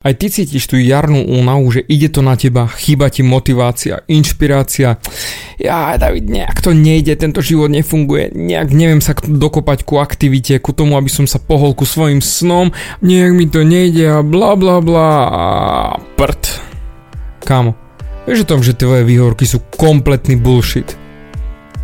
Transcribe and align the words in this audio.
Aj 0.00 0.16
ty 0.16 0.32
cítiš 0.32 0.64
tú 0.64 0.80
jarnú 0.80 1.28
únavu, 1.28 1.76
že 1.76 1.84
ide 1.84 2.08
to 2.08 2.24
na 2.24 2.32
teba, 2.32 2.64
chýba 2.72 3.12
ti 3.12 3.20
motivácia, 3.20 4.00
inšpirácia. 4.08 4.96
Ja, 5.60 5.92
David, 6.00 6.24
nejak 6.24 6.64
to 6.64 6.72
nejde, 6.72 7.20
tento 7.20 7.44
život 7.44 7.68
nefunguje, 7.68 8.32
nejak 8.32 8.72
neviem 8.72 9.04
sa 9.04 9.12
dokopať 9.12 9.84
ku 9.84 10.00
aktivite, 10.00 10.56
ku 10.64 10.72
tomu, 10.72 10.96
aby 10.96 11.12
som 11.12 11.28
sa 11.28 11.36
pohol 11.36 11.76
ku 11.76 11.84
svojim 11.84 12.24
snom, 12.24 12.72
nejak 13.04 13.32
mi 13.36 13.44
to 13.44 13.60
nejde 13.60 14.08
a 14.08 14.24
bla 14.24 14.56
bla 14.56 14.80
bla 14.80 15.08
prd. 16.16 16.48
Kámo, 17.44 17.76
vieš 18.24 18.48
o 18.48 18.56
tom, 18.56 18.64
že 18.64 18.72
tvoje 18.72 19.04
výhovorky 19.04 19.44
sú 19.44 19.60
kompletný 19.68 20.40
bullshit. 20.40 20.96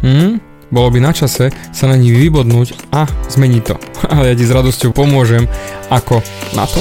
Hm? 0.01 0.41
Bolo 0.73 0.89
by 0.89 1.05
na 1.05 1.12
čase 1.12 1.53
sa 1.53 1.85
na 1.85 2.01
nich 2.01 2.17
vybodnúť 2.17 2.96
a 2.96 3.05
zmeniť 3.29 3.62
to. 3.69 3.77
Ale 4.17 4.33
ja 4.33 4.41
ti 4.41 4.48
s 4.48 4.57
radosťou 4.57 4.96
pomôžem, 4.96 5.45
ako 5.93 6.25
na 6.57 6.64
to. 6.64 6.80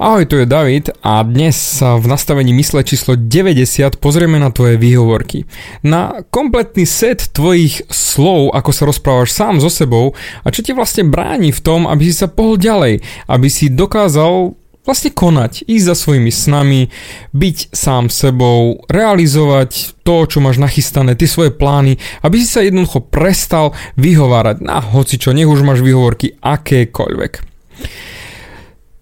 Ahoj, 0.00 0.24
tu 0.24 0.40
je 0.40 0.48
David 0.48 0.96
a 1.04 1.20
dnes 1.20 1.52
sa 1.52 2.00
v 2.00 2.08
nastavení 2.08 2.56
mysle 2.56 2.80
číslo 2.88 3.20
90 3.20 4.00
pozrieme 4.00 4.40
na 4.40 4.48
tvoje 4.48 4.80
výhovorky. 4.80 5.44
Na 5.84 6.24
kompletný 6.32 6.88
set 6.88 7.28
tvojich 7.36 7.84
slov, 7.92 8.56
ako 8.56 8.70
sa 8.72 8.88
rozprávaš 8.88 9.36
sám 9.36 9.60
so 9.60 9.68
sebou 9.68 10.16
a 10.40 10.48
čo 10.48 10.64
ti 10.64 10.72
vlastne 10.72 11.04
bráni 11.04 11.52
v 11.52 11.60
tom, 11.60 11.84
aby 11.84 12.08
si 12.08 12.16
sa 12.16 12.32
pohol 12.32 12.56
ďalej, 12.56 13.04
aby 13.28 13.48
si 13.52 13.68
dokázal 13.68 14.56
vlastne 14.88 15.12
konať, 15.12 15.68
ísť 15.68 15.88
za 15.92 15.92
svojimi 15.92 16.32
snami, 16.32 16.88
byť 17.36 17.68
sám 17.68 18.08
sebou, 18.08 18.80
realizovať 18.88 20.00
to, 20.00 20.24
čo 20.24 20.40
máš 20.40 20.56
nachystané, 20.56 21.12
tie 21.12 21.28
svoje 21.28 21.52
plány, 21.52 22.00
aby 22.24 22.40
si 22.40 22.48
sa 22.48 22.64
jednoducho 22.64 23.04
prestal 23.04 23.76
vyhovárať 24.00 24.64
na 24.64 24.80
hoci 24.80 25.20
čo, 25.20 25.36
nech 25.36 25.44
už 25.44 25.60
máš 25.60 25.84
výhovorky 25.84 26.40
akékoľvek. 26.40 27.32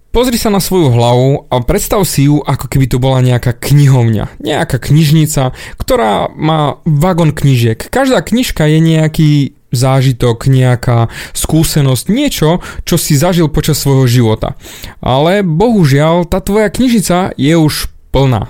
Pozri 0.09 0.41
sa 0.41 0.49
na 0.49 0.59
svoju 0.59 0.89
hlavu 0.89 1.47
a 1.53 1.61
predstav 1.61 2.01
si 2.09 2.33
ju, 2.33 2.41
ako 2.41 2.67
keby 2.67 2.89
to 2.89 2.97
bola 2.97 3.21
nejaká 3.21 3.53
knihovňa, 3.53 4.41
nejaká 4.41 4.81
knižnica, 4.81 5.53
ktorá 5.77 6.33
má 6.33 6.81
vagon 6.89 7.37
knižiek. 7.37 7.77
Každá 7.77 8.25
knižka 8.25 8.65
je 8.67 8.79
nejaký 8.81 9.31
zážitok, 9.69 10.49
nejaká 10.49 11.13
skúsenosť, 11.37 12.05
niečo, 12.09 12.65
čo 12.89 12.97
si 12.97 13.21
zažil 13.21 13.53
počas 13.53 13.77
svojho 13.77 14.09
života. 14.09 14.57
Ale 15.05 15.45
bohužiaľ, 15.45 16.25
tá 16.25 16.41
tvoja 16.41 16.73
knižica 16.73 17.37
je 17.37 17.53
už 17.53 17.93
plná. 18.09 18.49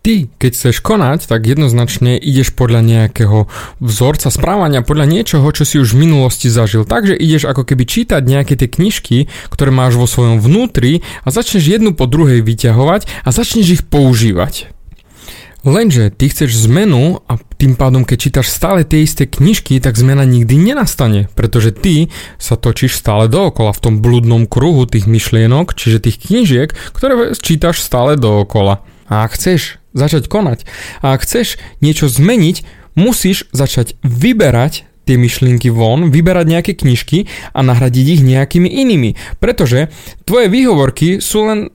Ty, 0.00 0.32
keď 0.40 0.50
chceš 0.56 0.80
konať, 0.80 1.28
tak 1.28 1.44
jednoznačne 1.44 2.16
ideš 2.16 2.56
podľa 2.56 2.80
nejakého 2.80 3.52
vzorca 3.84 4.32
správania, 4.32 4.80
podľa 4.80 5.04
niečoho, 5.04 5.44
čo 5.52 5.68
si 5.68 5.76
už 5.76 5.92
v 5.92 6.08
minulosti 6.08 6.48
zažil. 6.48 6.88
Takže 6.88 7.12
ideš 7.12 7.44
ako 7.44 7.68
keby 7.68 7.84
čítať 7.84 8.24
nejaké 8.24 8.56
tie 8.56 8.64
knižky, 8.64 9.28
ktoré 9.52 9.68
máš 9.68 10.00
vo 10.00 10.08
svojom 10.08 10.40
vnútri 10.40 11.04
a 11.20 11.28
začneš 11.28 11.68
jednu 11.68 11.92
po 11.92 12.08
druhej 12.08 12.40
vyťahovať 12.40 13.12
a 13.24 13.28
začneš 13.28 13.66
ich 13.76 13.82
používať. 13.84 14.72
Lenže 15.60 16.08
ty 16.08 16.32
chceš 16.32 16.64
zmenu 16.64 17.20
a 17.28 17.36
tým 17.36 17.76
pádom, 17.76 18.08
keď 18.08 18.16
čítaš 18.16 18.48
stále 18.48 18.80
tie 18.88 19.04
isté 19.04 19.28
knižky, 19.28 19.76
tak 19.84 20.00
zmena 20.00 20.24
nikdy 20.24 20.56
nenastane, 20.56 21.28
pretože 21.36 21.76
ty 21.76 22.08
sa 22.40 22.56
točíš 22.56 22.96
stále 22.96 23.28
dookola 23.28 23.76
v 23.76 23.82
tom 23.84 23.94
blúdnom 24.00 24.48
kruhu 24.48 24.88
tých 24.88 25.04
myšlienok, 25.04 25.76
čiže 25.76 26.08
tých 26.08 26.16
knižiek, 26.24 26.72
ktoré 26.96 27.36
čítaš 27.36 27.84
stále 27.84 28.16
dookola. 28.16 28.80
A 29.12 29.28
ak 29.28 29.36
chceš 29.36 29.79
začať 29.92 30.30
konať. 30.30 30.64
A 31.02 31.16
ak 31.16 31.24
chceš 31.26 31.58
niečo 31.82 32.06
zmeniť, 32.06 32.62
musíš 32.98 33.46
začať 33.54 33.98
vyberať 34.02 34.90
tie 35.08 35.16
myšlienky 35.18 35.74
von, 35.74 36.12
vyberať 36.14 36.46
nejaké 36.46 36.72
knižky 36.78 37.26
a 37.50 37.60
nahradiť 37.66 38.06
ich 38.20 38.22
nejakými 38.22 38.70
inými. 38.70 39.18
Pretože 39.42 39.90
tvoje 40.22 40.46
výhovorky 40.46 41.18
sú 41.18 41.50
len 41.50 41.74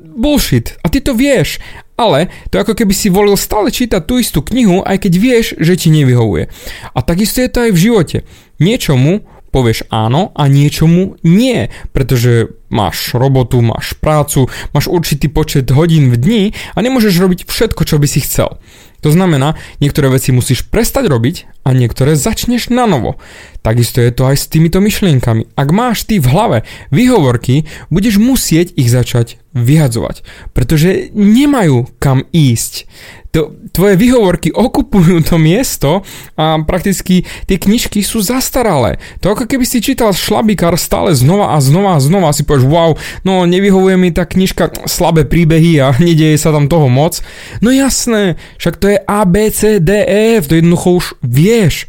bullshit 0.00 0.80
a 0.80 0.88
ty 0.88 1.04
to 1.04 1.12
vieš. 1.12 1.60
Ale 2.00 2.32
to 2.48 2.56
ako 2.56 2.72
keby 2.72 2.96
si 2.96 3.12
volil 3.12 3.36
stále 3.36 3.68
čítať 3.68 4.00
tú 4.08 4.16
istú 4.16 4.40
knihu, 4.40 4.80
aj 4.80 5.04
keď 5.04 5.12
vieš, 5.20 5.46
že 5.60 5.76
ti 5.76 5.92
nevyhovuje. 5.92 6.48
A 6.96 6.98
takisto 7.04 7.44
je 7.44 7.52
to 7.52 7.68
aj 7.68 7.70
v 7.76 7.82
živote. 7.84 8.18
Niečomu 8.56 9.28
povieš 9.50 9.86
áno 9.90 10.30
a 10.34 10.46
niečomu 10.46 11.18
nie, 11.26 11.68
pretože 11.90 12.54
máš 12.70 13.14
robotu, 13.18 13.58
máš 13.60 13.98
prácu, 13.98 14.46
máš 14.70 14.86
určitý 14.86 15.26
počet 15.26 15.68
hodín 15.74 16.14
v 16.14 16.16
dni 16.16 16.42
a 16.74 16.78
nemôžeš 16.78 17.18
robiť 17.18 17.40
všetko, 17.44 17.82
čo 17.82 17.98
by 17.98 18.06
si 18.06 18.22
chcel. 18.22 18.62
To 19.00 19.08
znamená, 19.08 19.56
niektoré 19.80 20.12
veci 20.12 20.30
musíš 20.30 20.68
prestať 20.68 21.08
robiť 21.08 21.64
a 21.64 21.72
niektoré 21.72 22.14
začneš 22.14 22.68
na 22.68 22.84
novo. 22.84 23.16
Takisto 23.60 24.00
je 24.00 24.12
to 24.12 24.24
aj 24.24 24.36
s 24.40 24.48
týmito 24.48 24.80
myšlienkami. 24.80 25.52
Ak 25.52 25.68
máš 25.70 26.08
ty 26.08 26.16
v 26.16 26.30
hlave 26.32 26.58
výhovorky, 26.88 27.68
budeš 27.92 28.16
musieť 28.16 28.72
ich 28.76 28.88
začať 28.88 29.36
vyhadzovať, 29.50 30.22
pretože 30.54 31.10
nemajú 31.10 31.90
kam 31.98 32.22
ísť 32.30 32.86
to, 33.30 33.54
tvoje 33.70 33.94
výhovorky 33.94 34.50
okupujú 34.50 35.22
to 35.22 35.38
miesto 35.38 36.02
a 36.34 36.58
prakticky 36.66 37.22
tie 37.46 37.56
knižky 37.62 38.02
sú 38.02 38.18
zastaralé. 38.26 38.98
To 39.22 39.30
ako 39.30 39.46
keby 39.46 39.62
si 39.62 39.78
čítal 39.78 40.10
šlabikár 40.10 40.74
stále 40.74 41.14
znova 41.14 41.54
a 41.54 41.62
znova 41.62 41.94
a 41.94 42.02
znova 42.02 42.26
a 42.30 42.36
si 42.36 42.42
povieš, 42.42 42.66
wow, 42.66 42.98
no 43.22 43.46
nevyhovuje 43.46 43.94
mi 43.94 44.10
tá 44.10 44.26
knižka 44.26 44.74
slabé 44.90 45.22
príbehy 45.30 45.78
a 45.78 45.94
nedieje 46.02 46.42
sa 46.42 46.50
tam 46.50 46.66
toho 46.66 46.90
moc. 46.90 47.22
No 47.62 47.70
jasné, 47.70 48.34
však 48.58 48.74
to 48.82 48.86
je 48.90 48.98
A, 48.98 49.22
B, 49.22 49.46
C, 49.54 49.78
D, 49.78 49.90
E, 50.02 50.42
to 50.42 50.58
jednoducho 50.58 50.98
už 50.98 51.06
vieš. 51.22 51.86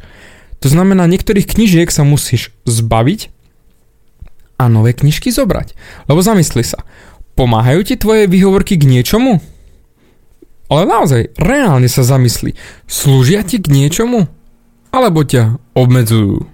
To 0.62 0.68
znamená, 0.70 1.10
niektorých 1.10 1.50
knižiek 1.50 1.90
sa 1.90 2.06
musíš 2.06 2.54
zbaviť 2.70 3.34
a 4.62 4.70
nové 4.70 4.94
knižky 4.94 5.34
zobrať. 5.34 5.74
Lebo 6.06 6.22
zamysli 6.22 6.62
sa, 6.62 6.86
pomáhajú 7.34 7.82
ti 7.82 7.98
tvoje 7.98 8.30
výhovorky 8.30 8.78
k 8.78 8.86
niečomu? 8.86 9.42
Ale 10.72 10.88
naozaj, 10.88 11.34
reálne 11.36 11.90
sa 11.90 12.06
zamysli, 12.06 12.54
slúžia 12.86 13.42
ti 13.42 13.58
k 13.58 13.74
niečomu? 13.74 14.30
Alebo 14.94 15.26
ťa 15.26 15.58
obmedzujú? 15.74 16.46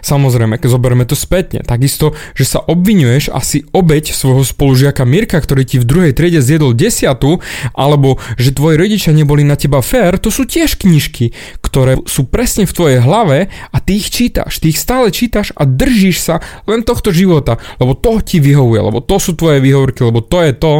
Samozrejme, 0.00 0.56
keď 0.56 0.68
zoberieme 0.74 1.04
to 1.04 1.12
spätne, 1.12 1.60
takisto, 1.60 2.16
že 2.32 2.48
sa 2.48 2.58
obvinuješ 2.64 3.28
asi 3.32 3.68
obeď 3.76 4.16
svojho 4.16 4.42
spolužiaka 4.44 5.04
Mirka, 5.04 5.36
ktorý 5.36 5.68
ti 5.68 5.76
v 5.76 5.88
druhej 5.88 6.12
triede 6.16 6.40
zjedol 6.40 6.72
desiatu, 6.72 7.44
alebo 7.76 8.16
že 8.40 8.56
tvoji 8.56 8.80
rodičia 8.80 9.12
neboli 9.12 9.44
na 9.44 9.60
teba 9.60 9.84
fér, 9.84 10.16
to 10.16 10.32
sú 10.32 10.48
tiež 10.48 10.80
knižky, 10.80 11.36
ktoré 11.60 12.00
sú 12.08 12.24
presne 12.24 12.64
v 12.64 12.72
tvojej 12.72 13.00
hlave 13.04 13.52
a 13.52 13.76
ty 13.78 14.00
ich 14.00 14.08
čítaš, 14.08 14.60
ty 14.62 14.72
ich 14.72 14.80
stále 14.80 15.12
čítaš 15.12 15.52
a 15.52 15.68
držíš 15.68 16.16
sa 16.22 16.40
len 16.64 16.80
tohto 16.80 17.12
života, 17.12 17.60
lebo 17.76 17.92
to 17.92 18.24
ti 18.24 18.40
vyhovuje, 18.40 18.80
lebo 18.80 19.04
to 19.04 19.20
sú 19.20 19.36
tvoje 19.36 19.60
výhovorky, 19.60 20.00
lebo 20.06 20.24
to 20.24 20.38
je 20.40 20.52
to, 20.56 20.72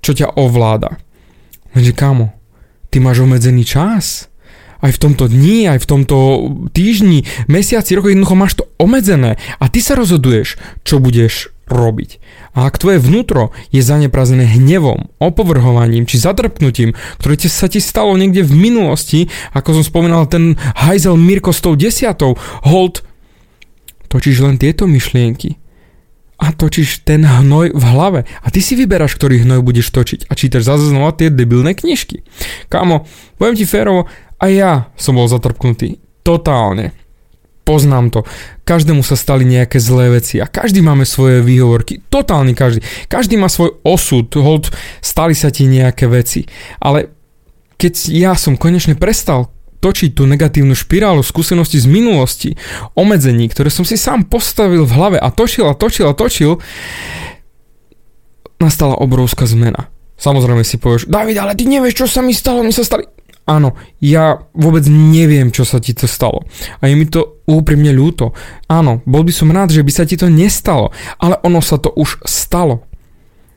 čo 0.00 0.12
ťa 0.16 0.40
ovláda. 0.40 0.96
Lenže 1.76 1.92
kámo, 1.92 2.32
ty 2.88 2.98
máš 2.98 3.22
obmedzený 3.22 3.62
čas. 3.68 4.29
Aj 4.80 4.92
v 4.92 4.98
tomto 5.00 5.28
dni, 5.28 5.68
aj 5.68 5.84
v 5.84 5.88
tomto 5.88 6.16
týždni, 6.72 7.28
mesiaci, 7.52 7.92
roku 7.96 8.08
jednoducho 8.08 8.36
máš 8.36 8.52
to 8.56 8.64
obmedzené 8.80 9.36
a 9.60 9.64
ty 9.68 9.84
sa 9.84 9.92
rozhoduješ, 9.96 10.56
čo 10.84 10.96
budeš 10.96 11.52
robiť. 11.70 12.18
A 12.58 12.66
ak 12.66 12.82
tvoje 12.82 12.98
vnútro 12.98 13.54
je 13.70 13.78
zaneprázdnené 13.78 14.58
hnevom, 14.58 15.06
opovrhovaním 15.22 16.04
či 16.04 16.18
zatrpnutím, 16.18 16.98
ktoré 17.22 17.38
ti 17.38 17.46
sa 17.46 17.70
ti 17.70 17.78
stalo 17.78 18.18
niekde 18.18 18.42
v 18.42 18.52
minulosti, 18.58 19.30
ako 19.54 19.80
som 19.80 19.84
spomínal 19.86 20.26
ten 20.26 20.58
hajzel 20.58 21.14
Mirko 21.14 21.54
s 21.54 21.62
tou 21.62 21.78
desiatou, 21.78 22.34
hold, 22.66 23.06
točíš 24.10 24.42
len 24.42 24.58
tieto 24.58 24.90
myšlienky 24.90 25.62
a 26.40 26.56
točíš 26.56 27.04
ten 27.04 27.22
hnoj 27.22 27.76
v 27.76 27.84
hlave. 27.84 28.20
A 28.42 28.48
ty 28.48 28.64
si 28.64 28.74
vyberáš, 28.74 29.14
ktorý 29.14 29.44
hnoj 29.44 29.60
budeš 29.62 29.92
točiť 29.92 30.26
a 30.26 30.32
čítaš 30.34 30.66
zase 30.66 30.90
znova 30.90 31.12
tie 31.12 31.28
debilné 31.28 31.76
knižky. 31.76 32.24
Kámo, 32.72 33.04
poviem 33.36 33.54
ti 33.60 33.68
férovo, 33.68 34.08
aj 34.40 34.52
ja 34.52 34.72
som 34.96 35.20
bol 35.20 35.28
zatrpknutý. 35.28 36.00
Totálne. 36.24 36.96
poznám 37.64 38.10
to. 38.10 38.20
Každému 38.66 39.06
sa 39.06 39.14
stali 39.14 39.46
nejaké 39.46 39.78
zlé 39.78 40.18
veci 40.18 40.42
a 40.42 40.50
každý 40.50 40.82
máme 40.82 41.06
svoje 41.06 41.38
výhovorky. 41.38 42.02
Totálny 42.10 42.56
každý. 42.56 42.82
Každý 43.06 43.38
má 43.38 43.46
svoj 43.46 43.78
osud, 43.86 44.26
hold, 44.42 44.74
stali 44.98 45.38
sa 45.38 45.54
ti 45.54 45.70
nejaké 45.70 46.10
veci. 46.10 46.50
Ale 46.82 47.14
keď 47.78 47.94
ja 48.10 48.32
som 48.34 48.58
konečne 48.58 48.98
prestal 48.98 49.54
točiť 49.80 50.12
tú 50.12 50.26
negatívnu 50.28 50.76
špirálu 50.76 51.24
skúsenosti 51.24 51.80
z 51.80 51.86
minulosti, 51.88 52.50
obmedzení, 52.98 53.48
ktoré 53.48 53.70
som 53.72 53.86
si 53.86 53.96
sám 53.96 54.28
postavil 54.28 54.84
v 54.84 54.92
hlave 54.92 55.18
a 55.22 55.32
točil 55.32 55.70
a 55.70 55.78
točil 55.78 56.10
a 56.10 56.12
točil, 56.12 56.60
nastala 58.60 58.98
obrovská 58.98 59.48
zmena. 59.48 59.88
Samozrejme 60.20 60.60
si 60.68 60.76
povieš, 60.76 61.08
David, 61.08 61.40
ale 61.40 61.56
ty 61.56 61.64
nevieš, 61.64 62.04
čo 62.04 62.06
sa 62.10 62.20
mi 62.20 62.36
stalo, 62.36 62.60
mi 62.60 62.76
sa 62.76 62.84
stali 62.84 63.08
áno, 63.50 63.74
ja 63.98 64.46
vôbec 64.54 64.86
neviem, 64.86 65.50
čo 65.50 65.66
sa 65.66 65.82
ti 65.82 65.90
to 65.90 66.06
stalo. 66.06 66.46
A 66.78 66.86
je 66.86 66.94
mi 66.94 67.10
to 67.10 67.42
úprimne 67.50 67.90
ľúto. 67.90 68.30
Áno, 68.70 69.02
bol 69.02 69.26
by 69.26 69.32
som 69.34 69.50
rád, 69.50 69.74
že 69.74 69.82
by 69.82 69.90
sa 69.90 70.06
ti 70.06 70.14
to 70.14 70.30
nestalo, 70.30 70.94
ale 71.18 71.34
ono 71.42 71.58
sa 71.58 71.82
to 71.82 71.90
už 71.90 72.22
stalo. 72.22 72.86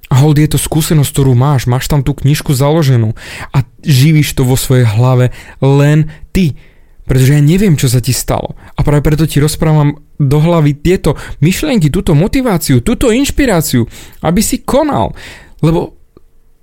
A 0.09 0.21
hold 0.21 0.41
je 0.41 0.49
to 0.49 0.61
skúsenosť, 0.61 1.09
ktorú 1.13 1.33
máš, 1.37 1.69
máš 1.69 1.89
tam 1.89 2.01
tú 2.01 2.13
knižku 2.13 2.53
založenú 2.53 3.17
a 3.49 3.65
živíš 3.81 4.33
to 4.37 4.45
vo 4.45 4.57
svojej 4.57 4.85
hlave 4.85 5.33
len 5.61 6.09
ty. 6.33 6.57
Pretože 7.03 7.35
ja 7.35 7.41
neviem, 7.43 7.75
čo 7.75 7.91
sa 7.91 7.99
ti 7.99 8.15
stalo. 8.15 8.55
A 8.77 8.85
práve 8.85 9.03
preto 9.03 9.27
ti 9.27 9.41
rozprávam 9.41 9.99
do 10.21 10.37
hlavy 10.39 10.77
tieto 10.77 11.19
myšlienky, 11.43 11.91
túto 11.91 12.15
motiváciu, 12.15 12.79
túto 12.79 13.11
inšpiráciu, 13.11 13.89
aby 14.23 14.39
si 14.39 14.63
konal. 14.63 15.11
Lebo 15.59 15.99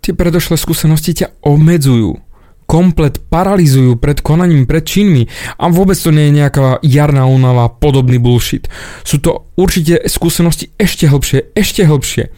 tie 0.01 0.17
predošlé 0.17 0.57
skúsenosti 0.57 1.13
ťa 1.13 1.45
obmedzujú 1.45 2.30
komplet 2.71 3.19
paralizujú 3.27 3.99
pred 3.99 4.23
konaním, 4.23 4.63
pred 4.63 4.87
činmi 4.87 5.27
a 5.59 5.67
vôbec 5.75 5.99
to 5.99 6.15
nie 6.15 6.31
je 6.31 6.39
nejaká 6.39 6.79
jarná 6.87 7.27
únava, 7.27 7.67
podobný 7.67 8.23
bullshit. 8.23 8.71
Sú 9.03 9.19
to 9.19 9.51
určite 9.59 10.07
skúsenosti 10.07 10.71
ešte 10.79 11.11
hlbšie, 11.11 11.51
ešte 11.59 11.83
hlbšie. 11.83 12.31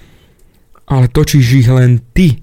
Ale 0.88 1.12
točíš 1.12 1.46
ich 1.60 1.68
len 1.68 2.00
ty. 2.16 2.40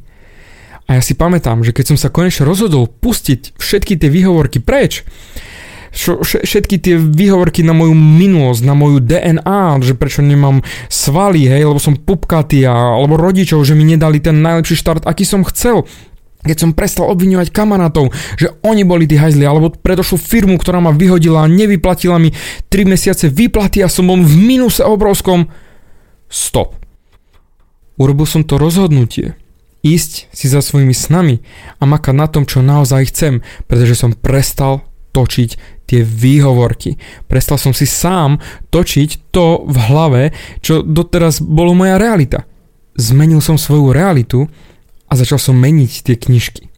A 0.85 0.97
ja 0.97 1.01
si 1.01 1.17
pamätám, 1.17 1.65
že 1.65 1.73
keď 1.73 1.93
som 1.93 1.97
sa 1.97 2.13
konečne 2.13 2.45
rozhodol 2.45 2.85
pustiť 2.85 3.57
všetky 3.57 3.97
tie 3.97 4.09
výhovorky 4.09 4.61
preč, 4.61 5.01
všetky 5.89 6.75
tie 6.77 6.95
výhovorky 7.01 7.65
na 7.65 7.73
moju 7.73 7.97
minulosť, 7.97 8.61
na 8.61 8.77
moju 8.77 9.01
DNA, 9.01 9.81
že 9.81 9.97
prečo 9.97 10.21
nemám 10.21 10.61
svaly, 10.85 11.49
hej, 11.49 11.65
lebo 11.65 11.81
som 11.81 11.97
pupkatý, 11.97 12.65
alebo 12.69 13.17
rodičov, 13.17 13.65
že 13.65 13.73
mi 13.73 13.85
nedali 13.85 14.21
ten 14.21 14.37
najlepší 14.41 14.77
štart, 14.77 15.09
aký 15.09 15.25
som 15.25 15.41
chcel, 15.49 15.89
keď 16.39 16.57
som 16.57 16.71
prestal 16.71 17.11
obviňovať 17.11 17.51
kamarátov, 17.51 18.15
že 18.39 18.55
oni 18.63 18.87
boli 18.87 19.03
tí 19.03 19.19
hajzli, 19.19 19.43
alebo 19.43 19.75
predošlú 19.75 20.15
firmu, 20.15 20.55
ktorá 20.55 20.79
ma 20.79 20.95
vyhodila 20.95 21.43
a 21.43 21.51
nevyplatila 21.51 22.15
mi 22.15 22.31
3 22.71 22.87
mesiace 22.87 23.27
výplaty 23.27 23.83
a 23.83 23.91
som 23.91 24.07
bol 24.07 24.19
v 24.23 24.35
minuse 24.39 24.79
obrovskom. 24.79 25.51
Stop. 26.31 26.79
Urobil 27.99 28.23
som 28.23 28.47
to 28.47 28.55
rozhodnutie. 28.55 29.35
Ísť 29.83 30.31
si 30.31 30.47
za 30.47 30.63
svojimi 30.63 30.95
snami 30.95 31.43
a 31.79 31.83
makať 31.83 32.15
na 32.15 32.27
tom, 32.31 32.43
čo 32.47 32.63
naozaj 32.63 33.11
chcem, 33.11 33.43
pretože 33.67 33.99
som 33.99 34.15
prestal 34.15 34.83
točiť 35.11 35.81
tie 35.89 36.05
výhovorky. 36.05 37.01
Prestal 37.25 37.57
som 37.57 37.73
si 37.73 37.89
sám 37.89 38.37
točiť 38.69 39.33
to 39.33 39.65
v 39.65 39.77
hlave, 39.89 40.23
čo 40.61 40.85
doteraz 40.85 41.41
bolo 41.41 41.73
moja 41.73 41.97
realita. 41.97 42.45
Zmenil 42.93 43.41
som 43.41 43.57
svoju 43.57 43.89
realitu 43.95 44.45
a 45.09 45.13
začal 45.17 45.41
som 45.41 45.57
meniť 45.57 46.05
tie 46.05 46.15
knižky. 46.15 46.69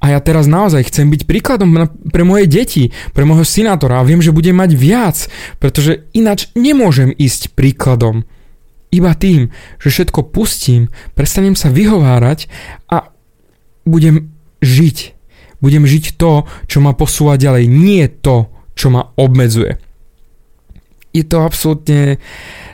A 0.00 0.16
ja 0.16 0.20
teraz 0.24 0.48
naozaj 0.48 0.88
chcem 0.88 1.12
byť 1.12 1.28
príkladom 1.28 1.92
pre 2.08 2.24
moje 2.24 2.48
deti, 2.48 2.88
pre 3.12 3.28
môjho 3.28 3.44
synátora 3.44 4.00
a 4.00 4.06
viem, 4.08 4.24
že 4.24 4.32
budem 4.32 4.56
mať 4.56 4.72
viac, 4.72 5.16
pretože 5.60 6.08
ináč 6.16 6.48
nemôžem 6.56 7.12
ísť 7.12 7.52
príkladom. 7.52 8.24
Iba 8.90 9.12
tým, 9.12 9.52
že 9.76 9.92
všetko 9.92 10.32
pustím, 10.32 10.88
prestanem 11.12 11.52
sa 11.52 11.68
vyhovárať 11.68 12.48
a 12.88 13.12
budem 13.84 14.32
žiť. 14.64 15.14
Budem 15.60 15.84
žiť 15.84 16.16
to, 16.16 16.48
čo 16.64 16.80
ma 16.80 16.96
posúva 16.96 17.36
ďalej, 17.36 17.68
nie 17.68 18.08
to, 18.08 18.48
čo 18.72 18.88
ma 18.88 19.12
obmedzuje. 19.20 19.76
Je 21.12 21.28
to 21.28 21.44
absolútne 21.44 22.16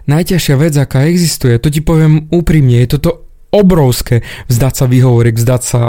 najťažšia 0.06 0.54
vec, 0.62 0.78
aká 0.78 1.10
existuje. 1.10 1.58
To 1.58 1.74
ti 1.74 1.82
poviem 1.82 2.30
úprimne, 2.30 2.78
je 2.86 2.94
toto 2.94 3.25
obrovské 3.56 4.20
vzdať 4.52 4.72
sa 4.76 4.84
výhovorek, 4.84 5.40
vzdať 5.40 5.62
sa 5.64 5.80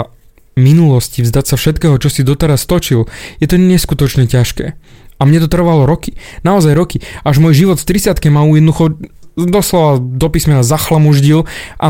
minulosti, 0.58 1.22
vzdať 1.22 1.44
sa 1.44 1.56
všetkého, 1.60 2.00
čo 2.00 2.08
si 2.10 2.26
doteraz 2.26 2.66
točil. 2.66 3.06
Je 3.38 3.46
to 3.46 3.60
neskutočne 3.60 4.26
ťažké. 4.26 4.74
A 5.18 5.22
mne 5.26 5.46
to 5.46 5.50
trvalo 5.50 5.86
roky. 5.86 6.18
Naozaj 6.42 6.72
roky. 6.74 6.98
Až 7.22 7.42
môj 7.42 7.54
život 7.54 7.78
v 7.78 7.86
30 7.86 8.18
ma 8.30 8.46
jednoducho 8.46 8.98
doslova 9.38 10.02
do 10.02 10.26
písmena 10.30 10.66
zachlamuždil 10.66 11.46
a 11.78 11.86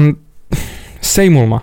sejmul 1.01 1.47
ma. 1.49 1.61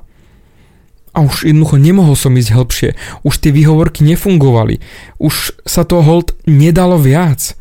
A 1.16 1.24
už 1.24 1.48
jednoducho 1.48 1.80
nemohol 1.80 2.18
som 2.18 2.36
ísť 2.36 2.54
hĺbšie. 2.54 2.90
Už 3.24 3.40
tie 3.40 3.54
výhovorky 3.54 4.04
nefungovali. 4.04 4.84
Už 5.22 5.56
sa 5.64 5.88
to 5.88 6.04
hold 6.04 6.36
nedalo 6.44 7.00
viac. 7.00 7.56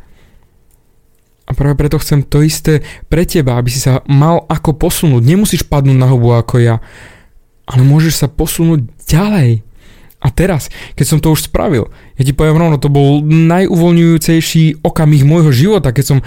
A 1.45 1.53
práve 1.53 1.77
preto 1.77 2.01
chcem 2.01 2.25
to 2.25 2.41
isté 2.41 2.81
pre 3.05 3.21
teba, 3.21 3.61
aby 3.61 3.69
si 3.69 3.77
sa 3.77 4.01
mal 4.09 4.49
ako 4.49 4.81
posunúť. 4.81 5.21
Nemusíš 5.21 5.69
padnúť 5.69 5.97
na 5.97 6.09
hubu 6.09 6.33
ako 6.33 6.57
ja, 6.57 6.81
ale 7.69 7.81
môžeš 7.85 8.25
sa 8.25 8.27
posunúť 8.27 8.89
ďalej. 9.05 9.61
A 10.25 10.27
teraz, 10.33 10.73
keď 10.97 11.05
som 11.05 11.19
to 11.21 11.29
už 11.37 11.45
spravil, 11.45 11.93
ja 12.17 12.25
ti 12.25 12.33
poviem 12.33 12.57
rovno, 12.57 12.81
to 12.81 12.89
bol 12.89 13.21
najuvoľňujúcejší 13.21 14.81
okamih 14.81 15.21
môjho 15.21 15.53
života, 15.53 15.93
keď 15.93 16.05
som 16.05 16.19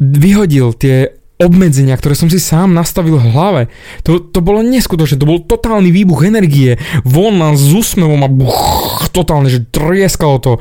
vyhodil 0.00 0.72
tie 0.72 1.12
obmedzenia, 1.38 1.94
ktoré 1.94 2.16
som 2.16 2.32
si 2.32 2.40
sám 2.42 2.74
nastavil 2.74 3.20
v 3.20 3.30
hlave. 3.30 3.62
To, 4.08 4.18
to 4.18 4.40
bolo 4.42 4.64
neskutočné, 4.64 5.20
to 5.20 5.28
bol 5.28 5.44
totálny 5.44 5.92
výbuch 5.94 6.26
energie, 6.26 6.80
von 7.04 7.38
s 7.54 7.68
úsmevom 7.68 8.24
a 8.24 8.30
buch, 8.32 9.06
totálne, 9.14 9.52
že 9.52 9.62
trieskalo 9.68 10.42
to. 10.42 10.52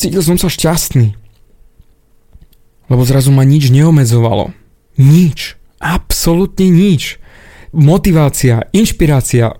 Cítil 0.00 0.22
som 0.24 0.40
sa 0.40 0.48
šťastný. 0.48 1.21
Lebo 2.90 3.02
zrazu 3.06 3.30
ma 3.34 3.42
nič 3.46 3.70
neomedzovalo. 3.70 4.54
Nič. 4.98 5.58
Absolutne 5.82 6.70
nič. 6.70 7.18
Motivácia, 7.72 8.68
inšpirácia. 8.70 9.56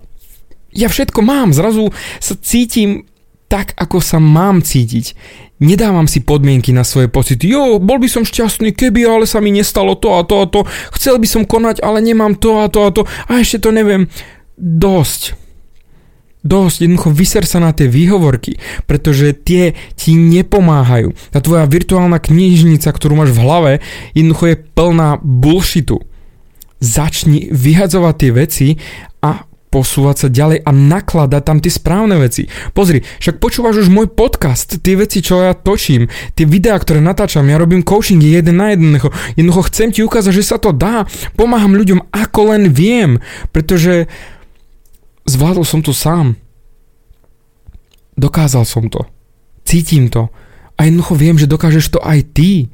Ja 0.73 0.87
všetko 0.89 1.19
mám. 1.21 1.51
Zrazu 1.51 1.91
sa 2.17 2.33
cítim 2.39 3.05
tak, 3.51 3.77
ako 3.77 4.01
sa 4.01 4.17
mám 4.17 4.65
cítiť. 4.65 5.13
Nedávam 5.61 6.09
si 6.09 6.25
podmienky 6.25 6.73
na 6.73 6.81
svoje 6.81 7.07
pocity. 7.07 7.45
Jo, 7.45 7.77
bol 7.77 8.01
by 8.01 8.09
som 8.09 8.25
šťastný, 8.25 8.73
keby 8.73 9.05
ale 9.05 9.25
sa 9.29 9.37
mi 9.37 9.53
nestalo 9.53 9.93
to 9.93 10.17
a 10.17 10.25
to 10.25 10.35
a 10.41 10.45
to. 10.49 10.65
Chcel 10.97 11.21
by 11.21 11.27
som 11.29 11.43
konať, 11.45 11.83
ale 11.85 12.01
nemám 12.01 12.39
to 12.39 12.63
a 12.63 12.67
to 12.71 12.79
a 12.81 12.89
to. 12.89 13.05
A 13.29 13.37
ešte 13.37 13.61
to 13.61 13.69
neviem. 13.69 14.09
Dosť 14.57 15.42
dosť, 16.43 16.85
jednoducho 16.85 17.09
vyser 17.15 17.43
sa 17.47 17.63
na 17.63 17.71
tie 17.71 17.87
výhovorky, 17.87 18.59
pretože 18.85 19.31
tie 19.33 19.73
ti 19.95 20.13
nepomáhajú. 20.13 21.15
Tá 21.31 21.39
tvoja 21.39 21.63
virtuálna 21.65 22.19
knižnica, 22.19 22.91
ktorú 22.91 23.17
máš 23.17 23.31
v 23.31 23.41
hlave, 23.41 23.71
jednoducho 24.13 24.45
je 24.51 24.61
plná 24.75 25.09
bullshitu. 25.23 26.03
Začni 26.83 27.47
vyhadzovať 27.47 28.15
tie 28.19 28.31
veci 28.35 28.67
a 29.23 29.47
posúvať 29.73 30.15
sa 30.15 30.27
ďalej 30.29 30.61
a 30.61 30.69
nakladať 30.69 31.41
tam 31.41 31.57
tie 31.57 31.73
správne 31.73 32.21
veci. 32.21 32.45
Pozri, 32.77 33.01
však 33.01 33.41
počúvaš 33.41 33.81
už 33.81 33.89
môj 33.89 34.13
podcast, 34.13 34.77
tie 34.77 34.93
veci, 34.93 35.25
čo 35.25 35.41
ja 35.41 35.57
točím, 35.57 36.13
tie 36.37 36.45
videá, 36.45 36.77
ktoré 36.77 37.01
natáčam, 37.01 37.49
ja 37.49 37.57
robím 37.57 37.81
coaching 37.81 38.21
jeden 38.21 38.61
na 38.61 38.77
jeden. 38.77 39.01
Jednoducho 39.33 39.73
chcem 39.73 39.89
ti 39.89 40.05
ukázať, 40.05 40.29
že 40.29 40.45
sa 40.45 40.61
to 40.61 40.69
dá. 40.69 41.09
Pomáham 41.33 41.73
ľuďom 41.73 42.13
ako 42.13 42.53
len 42.53 42.69
viem, 42.69 43.17
pretože 43.49 44.05
Zvládol 45.33 45.65
som 45.65 45.81
to 45.81 45.97
sám. 45.97 46.37
Dokázal 48.13 48.69
som 48.69 48.85
to. 48.85 49.09
Cítim 49.65 50.13
to. 50.13 50.29
A 50.77 50.85
jednoducho 50.85 51.17
viem, 51.17 51.41
že 51.41 51.49
dokážeš 51.49 51.97
to 51.97 51.99
aj 52.05 52.21
ty. 52.37 52.69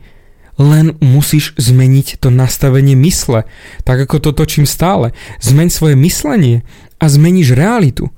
Len 0.59 0.91
musíš 0.99 1.55
zmeniť 1.55 2.19
to 2.19 2.27
nastavenie 2.27 2.99
mysle. 2.99 3.47
Tak 3.87 4.03
ako 4.03 4.19
to 4.19 4.29
točím 4.35 4.67
stále. 4.67 5.15
Zmeň 5.39 5.67
svoje 5.71 5.95
myslenie 5.95 6.67
a 6.99 7.07
zmeníš 7.07 7.55
realitu. 7.55 8.11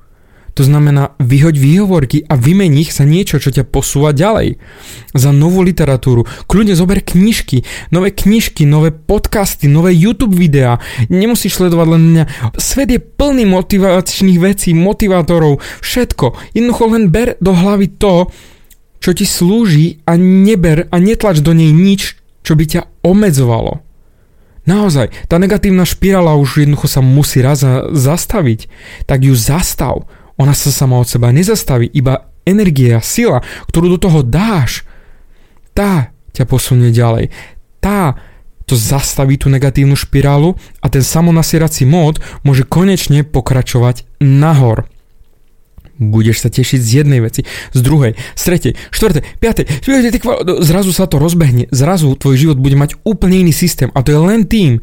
To 0.51 0.67
znamená, 0.67 1.15
vyhoď 1.23 1.55
výhovorky 1.55 2.17
a 2.27 2.35
vymení 2.35 2.83
ich 2.83 2.91
sa 2.91 3.07
niečo, 3.07 3.39
čo 3.39 3.55
ťa 3.55 3.63
posúva 3.63 4.11
ďalej. 4.11 4.59
Za 5.15 5.31
novú 5.31 5.63
literatúru. 5.63 6.27
Kľudne 6.51 6.75
zober 6.75 6.99
knižky, 6.99 7.63
nové 7.95 8.11
knižky, 8.11 8.67
nové 8.67 8.91
podcasty, 8.91 9.71
nové 9.71 9.95
YouTube 9.95 10.35
videá. 10.35 10.83
Nemusíš 11.07 11.55
sledovať 11.55 11.87
len 11.87 12.03
mňa. 12.11 12.23
Svet 12.59 12.91
je 12.91 12.99
plný 12.99 13.47
motivačných 13.47 14.39
vecí, 14.43 14.75
motivátorov, 14.75 15.63
všetko. 15.79 16.51
Jednoducho 16.51 16.83
len 16.91 17.07
ber 17.07 17.39
do 17.39 17.55
hlavy 17.55 17.87
to, 17.95 18.27
čo 18.99 19.15
ti 19.15 19.23
slúži 19.23 20.03
a 20.03 20.19
neber 20.19 20.91
a 20.91 20.95
netlač 20.99 21.39
do 21.39 21.55
nej 21.55 21.71
nič, 21.71 22.19
čo 22.43 22.59
by 22.59 22.65
ťa 22.67 22.81
obmedzovalo. 23.07 23.81
Naozaj, 24.61 25.25
tá 25.25 25.41
negatívna 25.41 25.89
špirála 25.89 26.37
už 26.37 26.61
jednoducho 26.61 26.85
sa 26.85 27.01
musí 27.01 27.41
raz 27.41 27.65
zastaviť. 27.89 28.69
Tak 29.09 29.25
ju 29.25 29.33
zastav 29.33 30.05
ona 30.41 30.57
sa 30.57 30.73
sama 30.73 30.97
od 30.97 31.05
seba 31.05 31.29
nezastaví, 31.29 31.85
iba 31.93 32.33
energia, 32.49 32.97
sila, 33.05 33.45
ktorú 33.69 33.93
do 33.93 33.99
toho 34.01 34.25
dáš, 34.25 34.81
tá 35.77 36.09
ťa 36.33 36.49
posunie 36.49 36.89
ďalej. 36.89 37.29
Tá 37.77 38.17
to 38.65 38.79
zastaví 38.79 39.35
tú 39.35 39.51
negatívnu 39.51 39.99
špirálu 39.99 40.55
a 40.79 40.87
ten 40.87 41.03
samonasierací 41.03 41.83
mód 41.83 42.23
môže 42.47 42.63
konečne 42.63 43.27
pokračovať 43.27 44.07
nahor. 44.23 44.87
Budeš 46.01 46.47
sa 46.47 46.49
tešiť 46.49 46.79
z 46.81 46.91
jednej 47.03 47.21
veci, 47.21 47.45
z 47.75 47.79
druhej, 47.83 48.17
z 48.33 48.41
tretej, 48.41 48.73
štvrtej, 48.89 49.37
piatej, 49.37 49.65
zrazu 50.65 50.89
sa 50.95 51.05
to 51.05 51.21
rozbehne, 51.21 51.69
zrazu 51.69 52.17
tvoj 52.17 52.39
život 52.39 52.57
bude 52.57 52.73
mať 52.73 52.97
úplne 53.05 53.45
iný 53.45 53.53
systém 53.53 53.93
a 53.93 54.01
to 54.01 54.15
je 54.15 54.19
len 54.23 54.49
tým, 54.49 54.81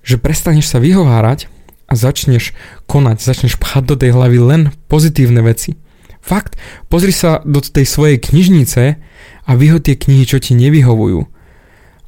že 0.00 0.16
prestaneš 0.16 0.72
sa 0.72 0.80
vyhovárať 0.80 1.52
a 1.92 1.94
začneš 1.94 2.56
konať, 2.88 3.20
začneš 3.20 3.60
pchať 3.60 3.84
do 3.84 3.96
tej 4.00 4.16
hlavy 4.16 4.38
len 4.40 4.62
pozitívne 4.88 5.44
veci. 5.44 5.76
Fakt, 6.24 6.56
pozri 6.88 7.12
sa 7.12 7.44
do 7.44 7.60
tej 7.60 7.84
svojej 7.84 8.16
knižnice 8.16 8.96
a 9.44 9.50
vyhod 9.52 9.84
tie 9.84 10.00
knihy, 10.00 10.24
čo 10.24 10.40
ti 10.40 10.56
nevyhovujú 10.56 11.28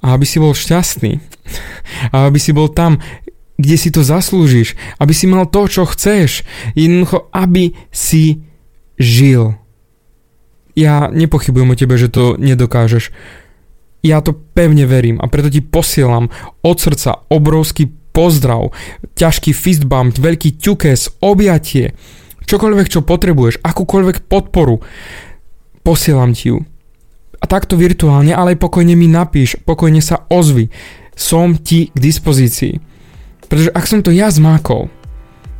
a 0.04 0.12
aby 0.12 0.28
si 0.28 0.36
bol 0.36 0.52
šťastný 0.52 1.16
a 2.14 2.28
aby 2.28 2.36
si 2.36 2.52
bol 2.52 2.68
tam, 2.68 3.00
kde 3.56 3.76
si 3.80 3.88
to 3.88 4.04
zaslúžiš, 4.04 4.76
aby 5.00 5.16
si 5.16 5.24
mal 5.24 5.48
to, 5.48 5.64
čo 5.64 5.88
chceš, 5.88 6.44
jednoducho, 6.76 7.32
aby 7.32 7.72
si 7.88 8.44
žil. 9.00 9.56
Ja 10.76 11.08
nepochybujem 11.08 11.72
o 11.72 11.78
tebe, 11.78 11.94
že 11.96 12.10
to 12.10 12.34
nedokážeš. 12.36 13.14
Ja 14.04 14.20
to 14.20 14.36
pevne 14.36 14.84
verím 14.84 15.22
a 15.22 15.30
preto 15.32 15.48
ti 15.48 15.64
posielam 15.64 16.28
od 16.60 16.76
srdca 16.76 17.24
obrovský 17.32 17.88
pozdrav, 18.14 18.70
ťažký 19.18 19.50
fist 19.50 19.84
bump, 19.84 20.14
veľký 20.14 20.62
ťukes, 20.62 21.18
objatie, 21.20 21.98
čokoľvek, 22.46 22.86
čo 22.86 23.02
potrebuješ, 23.02 23.60
akúkoľvek 23.60 24.30
podporu, 24.30 24.78
posielam 25.82 26.32
ti 26.32 26.54
ju 26.54 26.62
a 27.44 27.44
takto 27.44 27.76
virtuálne, 27.76 28.32
ale 28.32 28.56
pokojne 28.56 28.96
mi 28.96 29.04
napíš, 29.04 29.60
pokojne 29.68 30.00
sa 30.00 30.24
ozvi. 30.32 30.72
Som 31.12 31.60
ti 31.60 31.92
k 31.92 31.96
dispozícii. 32.00 32.80
Pretože 33.52 33.68
ak 33.68 33.84
som 33.84 34.00
to 34.00 34.08
ja 34.08 34.32
zmákol, 34.32 34.88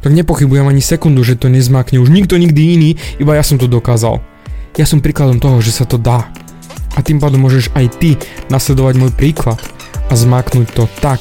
tak 0.00 0.16
nepochybujem 0.16 0.64
ani 0.64 0.80
sekundu, 0.80 1.20
že 1.20 1.36
to 1.36 1.52
nezmákne 1.52 2.00
už 2.00 2.08
nikto 2.08 2.40
nikdy 2.40 2.80
iný, 2.80 2.90
iba 3.20 3.36
ja 3.36 3.44
som 3.44 3.60
to 3.60 3.68
dokázal. 3.68 4.24
Ja 4.80 4.88
som 4.88 5.04
príkladom 5.04 5.44
toho, 5.44 5.60
že 5.60 5.76
sa 5.76 5.84
to 5.84 6.00
dá. 6.00 6.32
A 6.96 7.04
tým 7.04 7.20
pádom 7.20 7.44
môžeš 7.44 7.68
aj 7.76 8.00
ty 8.00 8.16
nasledovať 8.48 8.94
môj 8.96 9.12
príklad 9.12 9.60
a 10.08 10.14
zmáknuť 10.16 10.66
to 10.72 10.88
tak 11.04 11.20